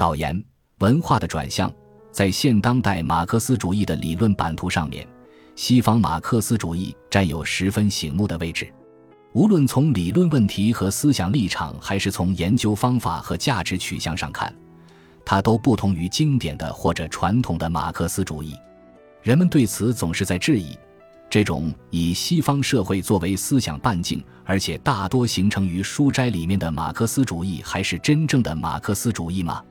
[0.00, 0.42] 导言：
[0.78, 1.70] 文化的转向，
[2.10, 5.06] 在现当代马克思主义的理论版图上面，
[5.56, 8.72] 西方马克思主义占有十分醒目的位置。
[9.34, 14.50] 无论从理论问题和思想立场，还是从研究方法和价值取向上看，
[15.22, 18.54] 它都不同于经典的或者传统的马克思主义。
[19.22, 20.78] 人们对此总是在质疑：
[21.28, 29.62] 这种以西方社会作为思想半径，而且大多形成于书斋里面的马克思主义，还是真正的马克思主义吗？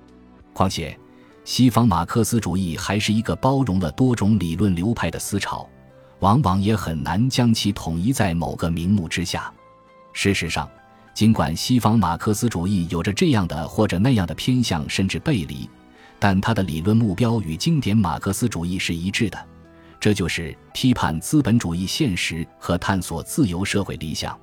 [0.54, 0.98] 况且，
[1.44, 5.68] 西方马克思主义还是一个包容了多种理论流派的思潮。
[6.20, 9.50] 往往也很难将其统一在某个名目之下。
[10.12, 10.70] 事实上，
[11.14, 15.70] 尽管西方马克思主义有着这样的或者那样的偏向甚至背离，
[16.20, 19.48] 但它的理论目标与经典马克思主义是一致的，
[19.98, 24.38] 这就是批判资本主义现实和探索自由社会理想。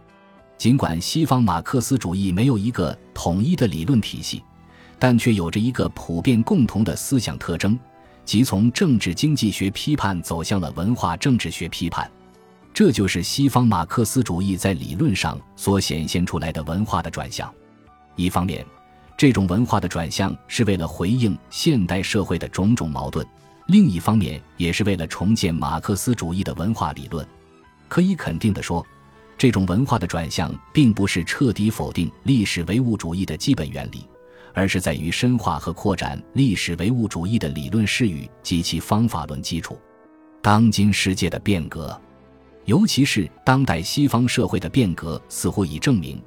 [0.56, 4.42] 尽管西方马克思主义没有一个统一的理论体系，
[4.98, 7.78] 但却有着一个普遍共同的思想特征。
[8.24, 12.10] 即从政治经济学批判走向了文化政治学批判，
[12.74, 17.48] 这就是西方马克思主义在理论上所显现出来的文化的转向。
[18.16, 18.66] 一方面，
[19.16, 23.24] 这种文化的转向是为了回应现代社会的种种矛盾；
[23.66, 27.24] 另一方面，也是为了重建马克思主义的文化理论。
[27.87, 28.85] 可以肯定地说，
[29.38, 34.04] 这种文化的转向并不是彻底否定历史唯物主义的基本原理。
[34.57, 39.79] 而是在于深化和扩展历史唯物主义的理论视域及其方法论基础。
[40.40, 42.01] 当今世界的变革，
[42.65, 46.18] 尤其是当代西方社会的变革，似乎已证明，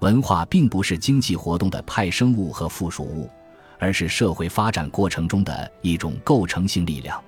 [0.00, 3.30] 文化并不是经济活动的派生物和附属物，
[3.78, 7.22] 而是社会发展过程中的一种构成性力量。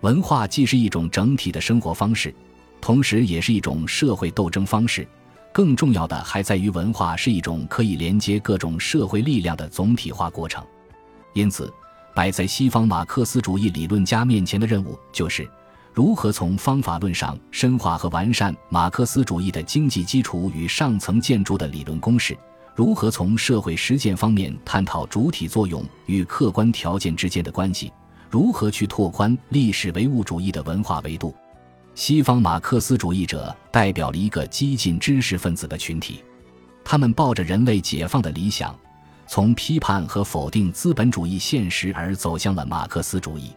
[0.00, 2.34] 文化既是一种整体的生活方式，
[2.80, 5.06] 同时也是一种社会斗争方式。
[5.52, 10.64] 更重要的还在于，文化是一种可以连接各种社会力量的总体化过程。
[11.34, 11.72] 因此，
[12.14, 15.48] 摆在西方马克思主义理论家面前的任务，就是
[15.92, 22.34] 如何从方法论上深化和完善马克思主义的经济基础与上层建筑的理论公式；
[22.74, 27.90] 如何从社会实践方面探讨主体作用与客观条件之间的关系；
[28.30, 31.34] 如何去拓宽历史唯物主义的文化维度。
[31.94, 36.24] 西方马克思主义者代表了一个激进知识分子的群体，
[36.82, 38.74] 他们抱着人类解放的理想，
[39.26, 43.52] 从批判和否定资本主义现实而走向了马克思主义。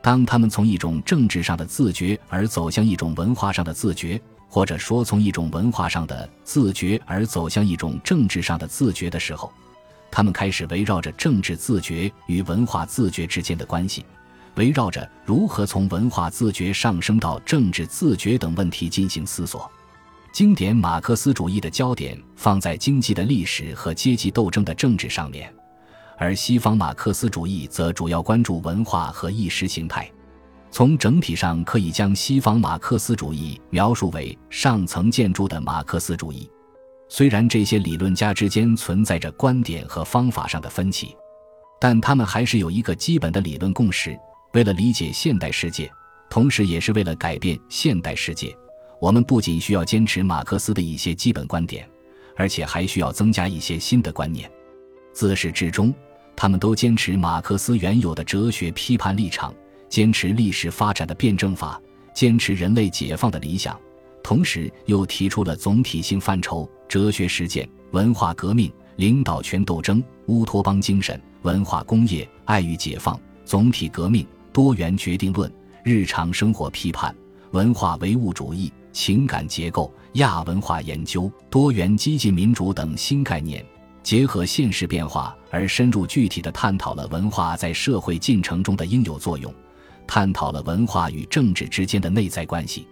[0.00, 9.52] 当他们从一种政治上的自觉而走向一种文化上的自觉，或者说从一种文化上的自觉而走向一种政治上的自觉的时候，
[10.10, 14.04] 他们开始围绕着政治自觉与文化自觉之间的关系。
[14.56, 19.70] 围绕着如何从文化自觉上升到政治自觉等问题进行思索，
[20.32, 25.52] 经典马克思主义的焦点放在经济的历史和阶级斗争的政治上面，
[26.18, 30.10] 而西方马克思主义则主要关注文化和意识形态。
[30.70, 36.50] 从整体上可以将西方马克思主义描述为上层建筑的马克思主义。
[37.08, 41.16] 虽然这些理论家之间存在着观点和方法上的分歧，
[41.80, 44.18] 但他们还是有一个基本的理论共识。
[44.56, 45.92] 为了理解现代世界，
[46.30, 48.56] 同时也是为了改变现代世界，
[48.98, 51.86] 我们不仅需要坚持马克思的一些基本观点，
[52.34, 54.50] 而且还需要增加一些新的观念。
[55.12, 55.92] 自始至终，
[56.34, 59.54] 他们都坚持马克思原有的哲学批判立场，
[59.90, 61.78] 坚持历史发展的辩证法，
[62.14, 63.78] 坚持人类解放的理想，
[64.22, 74.26] 同时又提出了总体性范畴：哲学实践、文化革命、领导权斗争、乌托邦精神、文化工业、爱与解放、总体革命。
[74.56, 75.52] 多元决定论、
[75.84, 77.14] 日常生活批判、
[77.50, 83.62] 文化唯物主义、情感结构、亚文化研究、多元激进民主等新概念，
[84.02, 89.52] 结合现实变化而深入具体的探讨了文化在社会进程中的应有作用，
[90.06, 92.88] 探讨了文化与政治之间的内在关系。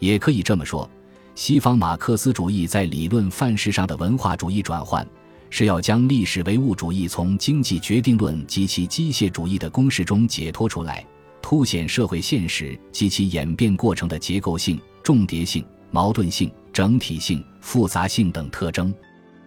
[0.00, 0.86] 也可以这么说，
[1.34, 5.08] 西方马克思主义在理论范式上的文化主义转换。
[5.50, 11.04] 是要将历史唯物主义从经济决定论及其机械主义的公式中解脱出来，
[11.40, 18.92] 凸显社会现实及其演变过程的结构性、重叠性、矛盾性、整体性、复杂性等特征。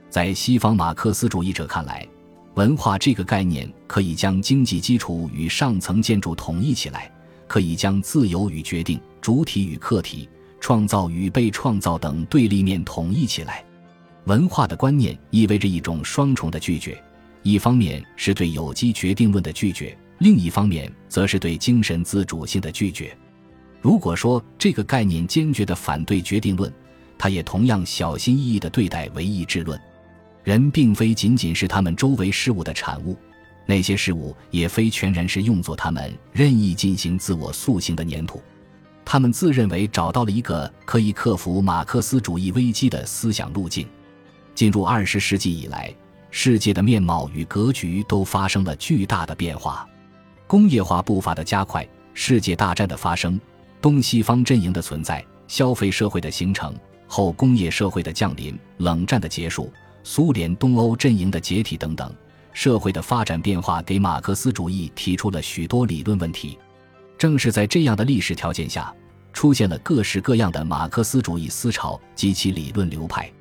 [0.10, 2.06] 在西方马克思主义者看来，
[2.56, 7.10] 文化这个概念可以将经济基础与上层建筑统一起来，
[7.48, 10.28] 可以将自由与决定、主体与客体、
[10.60, 13.64] 创造与被创造等对立面统一起来。
[14.26, 17.02] 文化的观念意味着一种双重的拒绝，
[17.42, 23.18] 一方面是对有机决定论的拒绝，另一方面则是对精神自主性的拒绝。
[23.82, 26.72] 如果说这个概念坚决地反对决定论，
[27.18, 29.80] 他也同样小心翼翼地对待唯意志论。
[30.44, 33.18] 人并非仅仅是他们周围事物的产物，
[33.66, 38.42] 那些事物也非全然是用作他们任意进行自我塑形的粘土。
[39.04, 43.88] 他们自认为找到了一个可以克服马克思主义危机的思想路径。
[44.54, 45.94] 进入二十世纪以来，
[46.30, 49.88] 世界的面貌与格局都发生了巨大的变化。
[50.48, 53.40] 工业化步伐的加快，世界大战的发生，
[53.82, 56.76] 东西方阵营的存在，消费社会的形成，
[57.08, 59.72] 后工业社会的降临，冷战的结束，
[60.04, 62.14] 苏联东欧阵营的解体等等，
[62.54, 66.60] 社会的发展变化给马克思主义提出了许多理论问题。
[67.18, 68.94] 正是在这样的历史条件下，
[69.32, 73.32] 出现了各式各样的马克思主义思潮及其理论流派。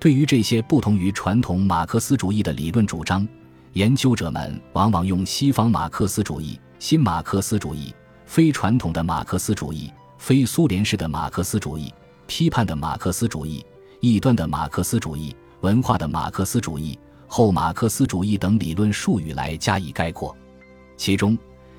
[0.00, 3.26] 对于这些不同于传统马克思主义的理论主张，
[3.72, 7.92] 研究者们往往用西方马克思主义、新马克思主义、
[8.24, 11.92] 非传统的马克思主义、非苏联式的马克思主义、
[12.28, 13.64] 批判的马克思主义、
[14.00, 16.96] 异端的马克思主义、文化的马克思主义、
[17.26, 20.36] 后马克思主义等理论术语来加以概括。
[20.96, 21.36] 其中，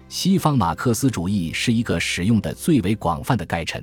[0.10, 3.81] 西方马克思主义是一个使用的最为广泛的概称。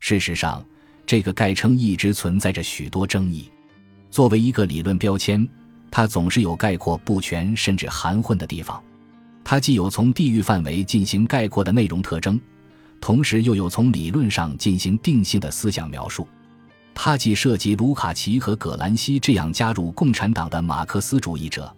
[0.00, 0.64] 事实上，
[1.06, 3.48] 这个概称一直存在着许多争议。
[4.10, 5.48] 作为一个理论标签，
[5.90, 8.82] 它总是有概括不全甚至含混的地方。
[9.44, 12.38] 它既有从地域范围进行概括的内容特征，
[13.00, 16.26] 同时又有从理论上进行定性的思想描述。
[16.92, 21.74] 它既涉及卢卡奇和葛兰西这样加入共产党的马克思主义者，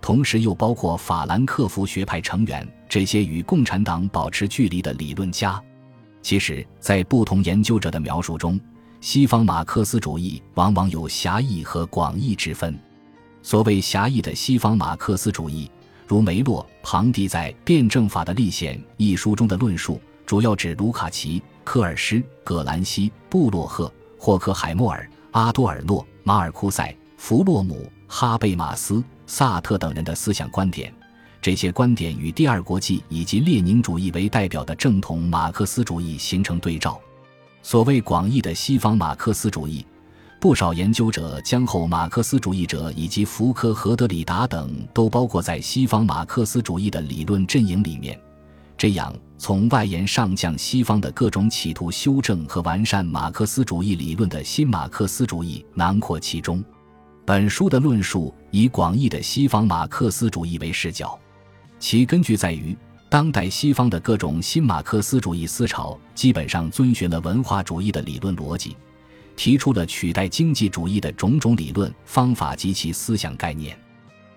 [0.00, 5.62] 同时又包括法兰克福学派成员这些与共产党保持距离的理论家。
[6.22, 8.58] 其实，在不同研究者的描述中，
[9.00, 12.76] 西方马克思主义往往有狭义和广义之分。
[13.42, 15.70] 所谓狭义的西方马克思主义，
[16.06, 30.92] 如梅洛庞蒂在《辩证法的历险》一书中的论述，主要指卢卡奇、科尔施、葛兰西、布洛赫、霍克海默尔、阿多尔诺、马尔库塞、弗洛姆、哈贝马斯、萨特等人的思想观点。
[31.40, 37.00] 这些观点与第二国际以及列宁主义为代表的正统马克思主义形成对照。
[37.68, 39.84] 所谓广义的西方马克思主义，
[40.40, 48.16] 不少研究者将后马克思主义者以及福柯和德里达等都包括在西方马克思主义的理论阵营里面。
[48.78, 56.64] 这样，从外延上将西方的各种企图修正和完善马克思主义理论的新马克思主义囊括其中。
[57.24, 61.18] 本书的论述以广义的西方马克思主义为视角，
[61.80, 62.78] 其根据在于。
[63.08, 68.76] 当代西方的各种新马克思主义思潮基本上遵循了文化主义的理论逻辑，
[69.36, 73.78] 提出了取代经济主义的种种理论方法及其思想概念。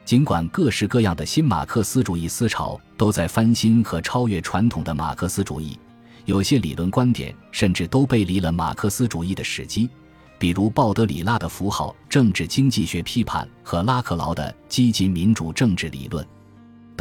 [0.06, 5.77] 尽管各式各样的新马克思主义思潮都在翻新和超越传统的马克思主义，
[6.25, 9.89] 有些理论观点甚至都背离了马克思主义的史基，
[10.38, 16.25] 比如鲍德里拉的符号政治经济学批判和拉克劳的积极民主政治理论。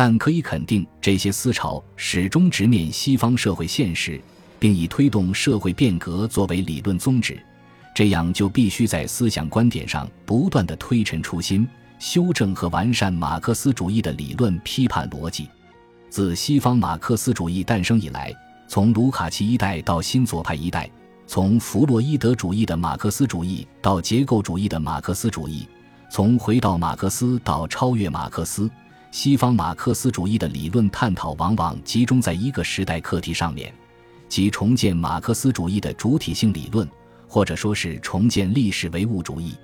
[0.01, 4.21] 但可以肯定，这些思潮始终直面西方社会现实，
[4.57, 7.37] 并以推动社会变革作为理论宗旨。
[7.97, 11.67] 这样就必须在思想观点上不断的推陈出新，
[11.99, 15.49] 修正和完善马克思主义的理论批判逻辑。
[16.09, 18.33] 自西方马克思主义诞生以来，
[18.69, 20.89] 从卢卡奇一代到新左派一代，
[21.27, 25.67] 从弗洛伊德主义的马克思主义到结构主义的马克思主义，
[26.09, 28.71] 从回到马克思到超越马克思。
[29.11, 33.73] 西方马克思主义的理论探讨往往集中在一个时代课题上面，
[34.29, 36.87] 即重建马克思主义的主体性理论，
[37.27, 39.55] 或者说是重建历史唯物主义。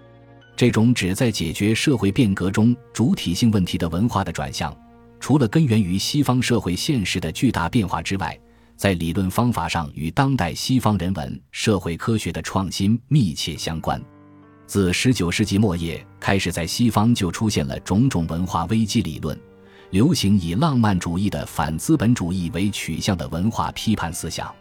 [0.57, 4.75] 这种旨在解决社会变革中主体性问题的文化的转向，
[5.21, 8.39] 除了根源于西方社会现实的巨大变化之外，
[8.77, 14.01] 在理论方法上与当代西方人文社会科学的创新密切相关。
[14.67, 19.39] 自19世纪末叶开始，在西方就出现了种种文化危机理论，
[19.91, 24.53] 流行以浪漫主义的反资本主义为取向的文化批判思想。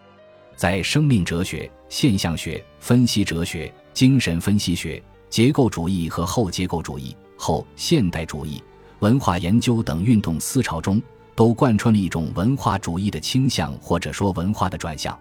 [0.55, 8.61] 在生命哲学、现象学、分析哲学、精神分析学、结构主义和后结构主义、后现代主义、
[8.99, 11.01] 文化研究等运动思潮中，
[11.33, 15.17] 都贯穿了一种文化主义的倾向，或者说文化的转向。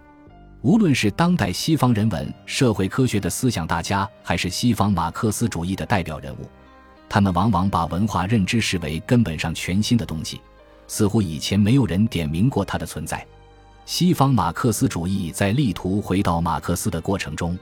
[0.63, 6.49] 无论是当代西方人文社会科学的思想大家，还是西方马克思主义的代表人物，
[7.09, 10.39] 他们往往把文化认知视为根本上全新的东西，
[10.87, 13.27] 似乎以前没有人点明过它的存在。
[13.85, 17.59] 西方马克思主义在力图回到马克思的过程中，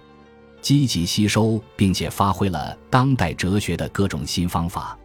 [0.61, 4.95] 积极吸收并且发挥了当代哲学的各种新方法。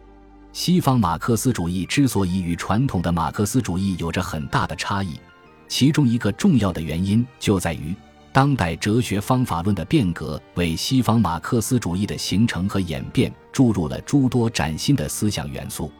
[0.53, 5.19] 西方马克思主义之所以与传统的马克思主义有着很大的差异。
[5.67, 7.93] 其中一个重要的原因就在于，
[8.31, 15.91] 当代哲学方法论的变革为西方马克思主义的形成和演变注入了诸多崭新的思想元素。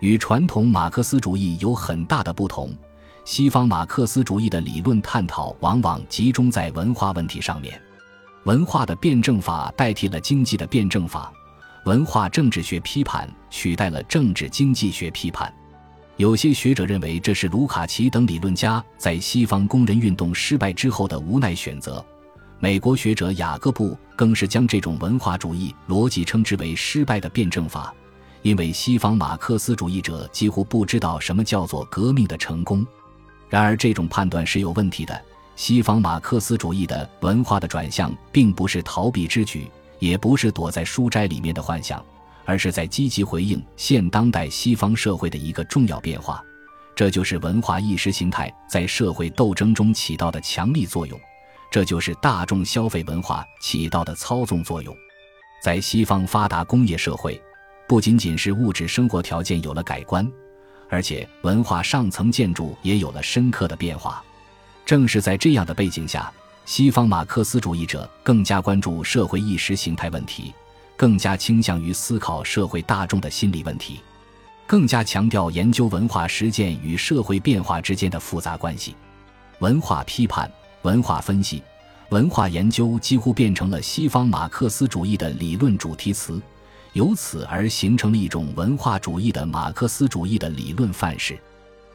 [0.00, 2.74] 与传统马克思主义有很大的不同。
[3.24, 7.80] 西方马克思主义的理论探讨往往集中在文化问题上面，
[8.44, 11.32] 文化的辩证法代替了经济的辩证法，
[11.86, 15.50] 文化政治学批判取代了政治经济学批判。
[16.16, 22.04] 有些学者认为这是卢卡奇等理论家在西方工人运动失败之后的无奈选择。
[22.60, 27.92] 美国学者雅各布更是将这种文化主义逻辑称之为失败的辩证法，
[28.42, 32.86] 因为西方马克思主义者几乎不知道什么叫做革命的成功。
[33.48, 35.20] 然而，这种判断是有问题的。
[35.56, 39.68] 西方马克思主义的文化的转向，并不是逃避之举，
[39.98, 42.02] 也不是躲在书斋里面的幻想，
[42.44, 46.42] 而是在积极回应现当代西方社会的一个重要变化。
[46.94, 51.18] 这就是文化意识形态在社会斗争中起到的强力作用，
[51.70, 54.94] 这就是大众消费文化起到的操纵作用。
[55.60, 57.40] 在西方发达工业社会，
[57.88, 60.30] 不仅仅是物质生活条件有了改观。
[60.88, 64.22] 而且，文化上层建筑也有了深刻的变化。
[64.86, 66.30] 正是在这样的背景下，
[66.66, 70.54] 西方马克思主义者更加关注社会意识形态问题，
[70.96, 74.00] 更加倾向于思考社会大众的心理问题，
[74.66, 78.94] 更加强调研究文化实践与社会变化之间的复杂关系。
[79.58, 80.50] 文化批判、
[80.82, 81.62] 文化分析、
[82.10, 86.40] 文化研究几乎变成了西方马克思主义的理论主题词。
[86.92, 91.36] 由此而形成了一种文化主义的马克思主义的理论范式。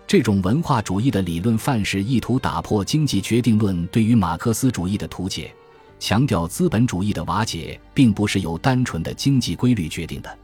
[0.06, 5.56] 这种文化主义的理论范式意图打破经济决定论对于马克思主义的图解，
[6.00, 10.38] 强调资本主义的瓦解并不是由单纯的经济规律决定的，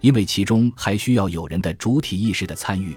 [0.00, 2.96] 因为其中还需要有人的主体意识的参与。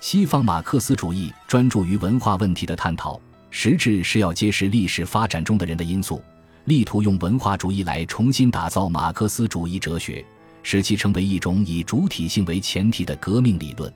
[0.00, 6.22] 西方马克思主义专注于文化问题的探讨，实质是要揭示历史发展中的人的因素，
[6.66, 10.24] 力图用文化主义来重新打造马克思主义哲学。
[10.64, 13.90] 使其成为一种以主体性为前提的革命理论，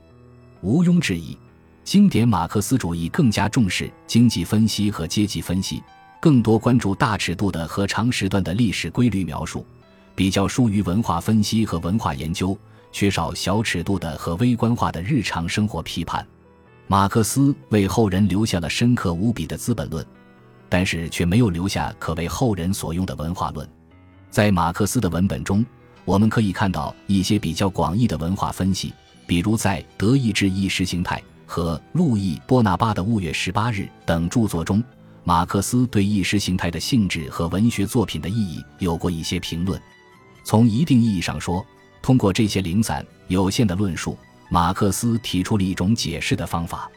[0.62, 1.36] 毋庸置疑，
[1.84, 5.82] 经典马克思主义更加重视经济分析和阶级分析，
[6.22, 9.66] 更多关注大尺度的和长时段的历史规律描述，
[10.14, 12.56] 比较疏于文化分析和文化研究，
[12.92, 16.24] 缺少小尺度的和微观化的日常生活批判。
[16.86, 20.04] 马克思为后人留下了深刻无比的《资本论》，
[20.68, 23.68] 但是却没有留下可为后人所用的文化论。
[24.30, 25.66] 在马克思的文本中。
[26.04, 28.92] 我们可以看到一些比较广义的文化分析，
[29.24, 34.82] 比如在《德意志意识形态》和路易·波拿巴的《五月十八日》等著作中，
[35.24, 39.80] 马克思对意识形态的性质和文学作品的意义有过一些评论。
[40.42, 41.64] 从一定意义上说，
[42.00, 44.18] 通过这些零散有限的论述，
[44.50, 46.90] 马克思提出了一种解释的方法，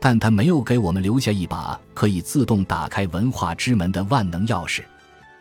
[0.00, 4.82] 但他没有给我们留下一把可以自动打开文化之门的万能钥匙。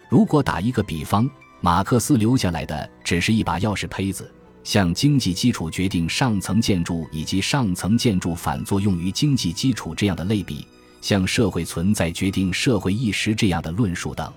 [0.10, 1.30] 如果打一个比方，
[1.62, 4.30] 马克思留下来的只是一把钥匙胚子，
[4.66, 10.68] 像经济基础决定上层建筑以及上层建筑反作用于经济基础这样的类比，
[11.08, 14.30] 像社会存在决定社会意识这样的论述等。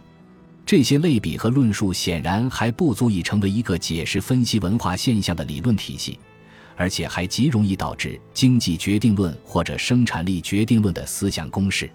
[0.64, 6.16] 这些类比和论述显然还不足以成为一个解释分析文化现象的理论体系，
[6.76, 11.90] 而且还极容易导致经济决定论或者生产力决定论的思想公式。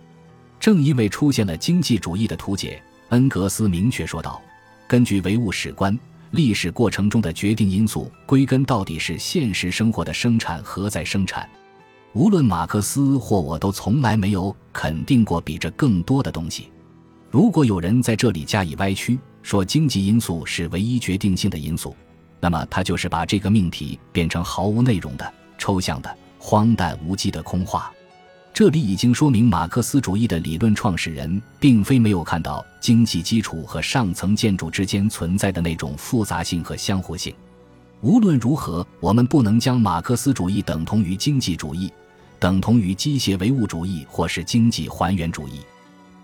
[0.60, 4.42] 正因为出现了经济主义的图解，恩格斯明确说道。
[4.90, 5.98] 根据唯物史观，
[6.32, 11.50] 历史过程中的决定因素，归根到底是现实生活的生产和再生产。
[12.16, 16.72] 无论马克思或我都从来没有肯定过比这更多的东西。
[17.30, 21.94] 如果有人在这里加以歪曲，说经济因素是唯一决定性的因素，
[22.40, 27.92] 那么他就是把这个命题变成毫无内容的、抽象的、荒诞无稽的空话。
[28.54, 37.36] 这里已经说明，马克思主义的理论创始人并非没有看到经济基础和上层建筑之间存在的那种复杂性和相互性。
[38.00, 41.92] 无论如何，我们不能将马克思主义等同于经济主义，
[42.46, 45.62] 等同于机械唯物主义或是经济还原主义。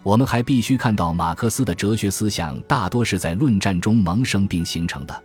[0.04, 5.24] 我们还必须看到，马克思的哲学思想大多是在论战中萌生并形成的，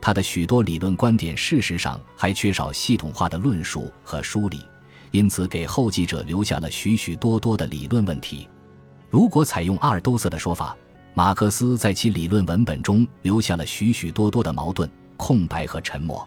[0.00, 4.62] 他的许多理论观点事实上还缺少系统化的论述和梳理。
[5.10, 8.48] 因此，给后继者留下了许许多多的理论问题。
[9.10, 10.74] 如果采用阿尔都塞的说法，
[11.12, 16.26] 马克思在其理论文本中留下了许许多多的矛盾、空白和沉默。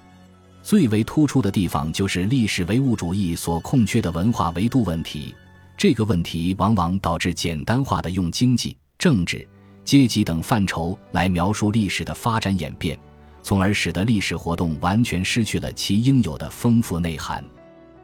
[0.64, 5.34] 最为突出的地方就是历史唯物主义所空缺的文化维度问题。
[5.76, 9.48] 这个问题往往导致简单化的用经济、政治、
[9.84, 12.98] 阶级等范畴来描述历史的发展演变，
[13.42, 17.44] 从而使得历史活动完全失去了其应有的丰富内涵。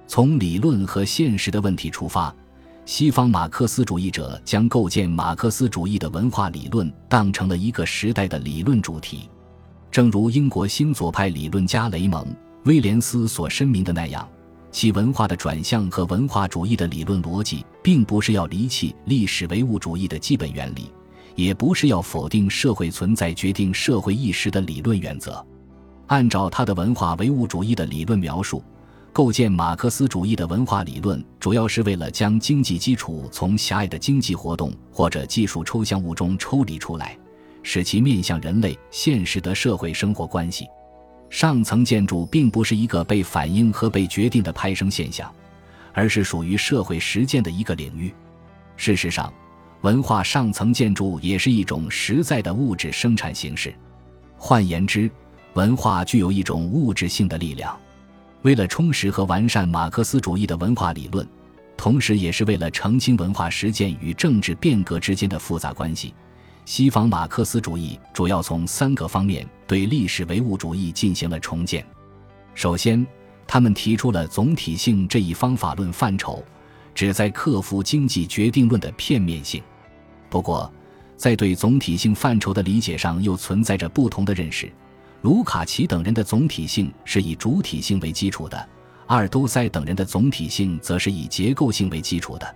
[0.07, 2.33] 从理论和现实的问题出发，
[2.85, 9.29] 西方马克思主义者将构建马克思主义的文化理论当成了一个时代的理论主题。
[9.91, 12.25] 正如英国新左派理论家雷蒙
[12.67, 14.27] 威廉斯所申明的那样，
[14.71, 20.91] 其文化的转向和文化主义的理论逻辑，并不是要离弃历史唯物主义的基本原理，
[21.35, 25.43] 也不是要否定社会存在决定社会意识的理论原则。
[26.07, 28.61] 按照他的文化唯物主义的理论描述，
[29.13, 37.17] 构建马克思主义的文化理论，主要是为了将经济基础从狭隘的经济活动或者技术抽象物中抽离出来，
[37.63, 40.65] 使其面向人类现实的社会生活关系。
[41.29, 45.31] 上层建筑并不是一个被反映和被决定的派生现象，
[45.93, 48.13] 而是属于社会实践的一个领域。
[48.75, 49.31] 事实上，
[49.81, 53.73] 文化上层建筑也是一种实在的物质生产形式。
[54.37, 55.09] 换言之，
[55.53, 57.77] 文化具有一种物质性的力量，
[58.43, 61.27] 为了充实和完善马克思主义的文化理论，
[61.75, 66.13] 同时也是为了澄清文化实践与政治变革之间的复杂关系。
[66.65, 71.85] 西方马克思主义主要从三个方面对历史唯物主义进行了重建。
[72.55, 73.05] 首先，
[73.45, 76.43] 他们提出了总体性这一方法论范畴，
[76.95, 79.61] 旨在克服经济决定论的片面性。
[80.29, 80.71] 不过，
[81.15, 84.71] 在对总体性范畴的理解上，又存在着不同的认识。
[85.21, 88.69] 卢卡奇等人的总体性是以主体性为基础的，
[89.07, 92.55] 阿尔都塞等人的总体性则是以结构性为基础的。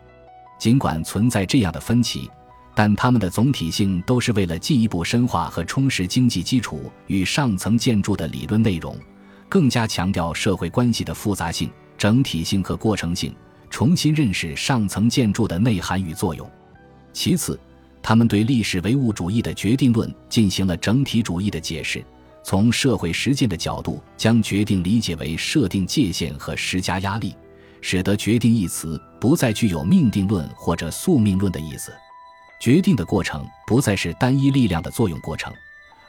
[0.60, 2.30] 尽管存在这样的分歧，
[2.74, 8.98] 但他们的总体性都是为了进一步深化和充实经济基础与上层建筑的理论内容，
[9.50, 13.36] 更加强调社会关系的复杂性、整体性和过程性，
[13.70, 16.50] 重新认识上层建筑的内涵与作用。
[17.12, 17.60] 其次，
[18.02, 22.04] 他们对历史唯物主义的决定论进行了整体主义的解释。
[22.44, 27.36] 从社会实践的角度，将决定理解为设定界限和施加压力，
[27.82, 31.92] 使得“决定”一词不再具有命定论或者宿命论的意思。
[32.62, 35.52] 决定的过程不再是单一力量的作用过程，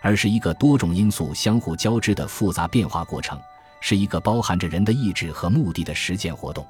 [0.02, 3.40] 而是一个多种因素相互交织的复杂变化过程，
[3.80, 6.62] 是一个包含着人的意志和目的的实践活动。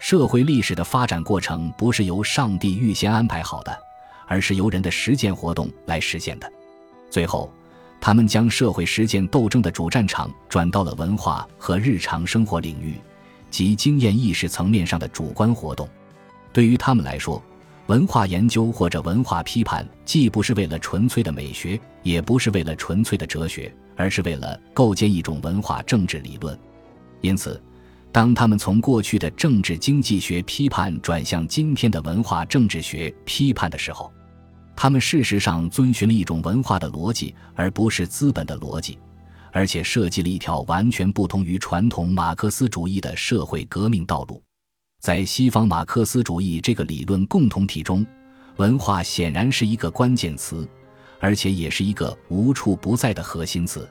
[0.00, 3.78] 社会历史的发展过程不是由上帝预先安排好的，
[4.26, 6.52] 而是由人的实践活动来实现的。
[7.08, 7.48] 最后。
[8.04, 12.96] 他们将社会实践斗争的主战场转到了文化和日常生活领域，
[13.48, 15.88] 及经验意识层面上的主观活动。
[16.52, 17.40] 对于他们来说，
[17.86, 26.56] 文化研究或者文化批判既不是为了纯粹的美学，也不是为了纯粹的哲学，而是为了构建一种文化政治理论。
[27.20, 27.60] 因此，
[28.12, 34.12] 当他们从过去的政治经济学批判转向今天的文化政治学批判的时候，
[34.76, 38.96] 他们事实上遵循了一种文化的逻辑，而不是资本的逻辑，
[39.50, 44.40] 而且设计了一条完全不同于传统马克思主义的社会革命道路。
[45.02, 48.06] 在西方马克思主义这个理论共同体中，
[48.58, 50.64] 文化显然是一个关键词，
[51.18, 53.90] 而且也是一个无处不在的核心词。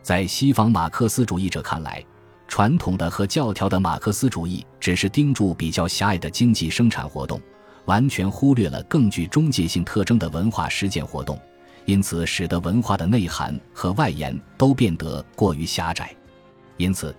[0.00, 2.00] 在西方马克思主义者看来，
[2.46, 7.40] 传统的和教条的马克思主义只是盯住比较狭隘的经济生产活动。
[7.86, 11.36] 完全忽略了更具中介性特征的文化实践活动，
[11.84, 16.14] 因此使得文化的内涵和外延都变得过于狭窄。
[16.76, 17.14] 因此，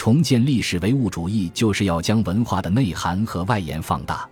[0.00, 4.26] 重建历史唯物主义就是要将文化的内涵和外延放大，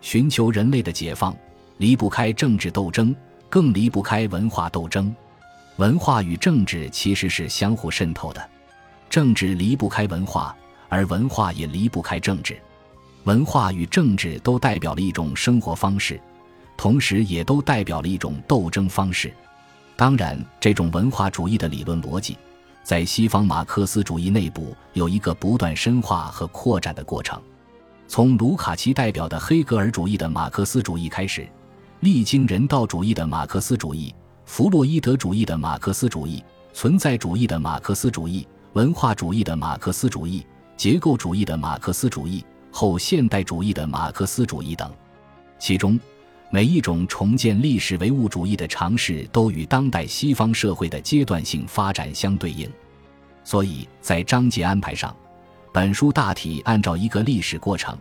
[0.00, 1.36] 寻求人类的解放，
[1.76, 3.14] 离不开政治斗争，
[3.50, 5.14] 更离不开文化斗争。
[5.76, 8.48] 文化与政治其实是相互渗透的，
[9.10, 10.56] 政治离不开文化，
[10.88, 12.58] 而文化也离不开政治。
[13.24, 16.18] 文化与政治都代表了一种生活方式，
[16.74, 19.30] 同时也都代表了一种斗争方式。
[19.94, 22.38] 当然，这种文化主义的理论逻辑，
[22.82, 27.40] 在西方马克思主义内部有一个不断深化和扩展的过程。
[28.08, 31.48] 从卢卡奇代表的黑格尔主义的马克思主义开始，
[32.00, 34.14] 历经人道主义的马克思主义、
[34.44, 40.44] 弗洛伊德主义的马克思主义、存在主义的马克思主义、文化主义的马克思主义、
[40.76, 42.44] 结构主义的马克思主义。
[42.74, 44.90] 后现代主义的马克思主义等，
[45.58, 46.00] 其中
[46.54, 52.70] 每一种重建历史唯物主义的尝试，都与当代西方社会的阶段性发展相对应。
[53.42, 55.16] 所以在章节安排上，
[55.72, 57.96] 本书大体按照一个历史过程，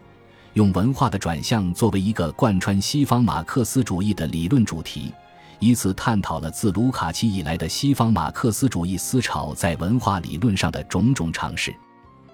[0.55, 5.13] 用文化的转向作为一个贯穿西方马克思主义的理论主题，
[5.59, 11.73] 以此探讨了自卢卡奇以来的西方马克思主义思潮在文化理论上的种种尝试。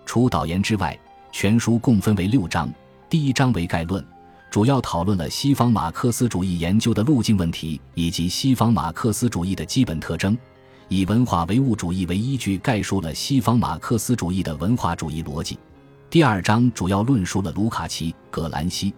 [0.04, 0.98] 除导言之外。
[1.30, 2.74] 全书共分为六章，
[3.10, 4.04] 第一章为概论，
[4.50, 10.38] 主要讨论了西方马克思主义研究的路径问题以及西方马克思主义的基本特征，
[10.88, 15.60] 以文化唯物主义为依据概述了西方马克思主义的文化主义逻辑。
[16.10, 18.94] 第二章主要论述了卢卡奇、葛兰西、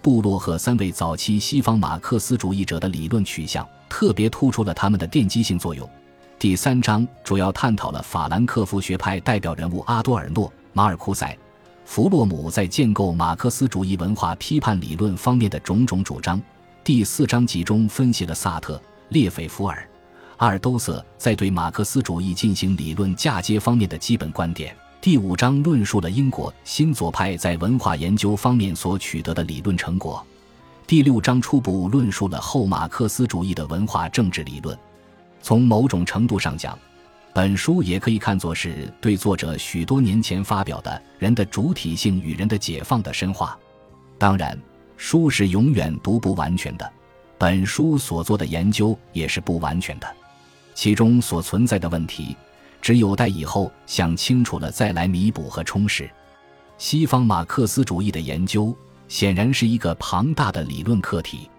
[0.00, 5.88] 布洛赫三位早期西方马克思主义者的理论取向，特别突出了他们的奠基性作用。
[6.38, 11.36] 第三章主要探讨了法兰克福学派代表人物阿多尔诺、马尔库塞、
[11.84, 16.40] 弗洛姆在建构马克思主义文化批判理论方面的种种主张。
[16.82, 19.88] 第四章集中分析了萨特、列斐福尔、
[20.38, 24.74] 阿尔都塞在对马克思主义进行理论嫁接方面的基本观点。
[25.00, 30.24] 第五章论述了英国新左派在文化研究方面所取得的理论成果。
[30.86, 34.76] 第六章初步论述了后马克思主义的文化政治理论。
[35.42, 36.78] 从某种程度上讲，
[37.34, 43.58] 本书也可以看作是对作者许多年前发表的《人的主体性与人的解放》的深化。
[44.16, 44.56] 当然，
[44.96, 46.88] 书是永远读不完全的，
[47.36, 50.06] 本书所做的研究也是不完全的，
[50.76, 52.36] 其中所存在的问题，
[52.80, 56.08] 只有待以后想清楚了再来弥补和充实。
[56.78, 58.72] 西方马克思主义的研究
[59.08, 61.50] 显然是一个庞大的理论课题，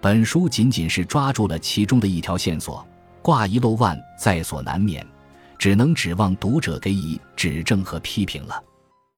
[0.00, 2.86] 本书仅仅是抓住了其中的一条线索。
[3.22, 5.04] 挂一漏万在所难免，
[5.58, 8.62] 只能指望读者给予指正和批评了。